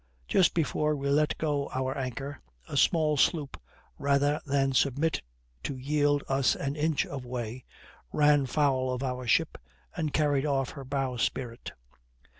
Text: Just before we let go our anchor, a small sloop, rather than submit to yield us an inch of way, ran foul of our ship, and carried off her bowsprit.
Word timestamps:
Just 0.27 0.55
before 0.55 0.95
we 0.95 1.09
let 1.09 1.37
go 1.37 1.69
our 1.75 1.95
anchor, 1.95 2.41
a 2.67 2.75
small 2.75 3.17
sloop, 3.17 3.61
rather 3.99 4.41
than 4.47 4.73
submit 4.73 5.21
to 5.61 5.77
yield 5.77 6.23
us 6.27 6.55
an 6.55 6.75
inch 6.75 7.05
of 7.05 7.23
way, 7.23 7.65
ran 8.11 8.47
foul 8.47 8.91
of 8.91 9.03
our 9.03 9.27
ship, 9.27 9.59
and 9.95 10.11
carried 10.11 10.43
off 10.47 10.71
her 10.71 10.83
bowsprit. 10.83 11.73